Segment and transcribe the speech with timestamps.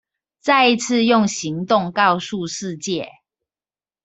[0.39, 3.07] 再一次用行動告訴世界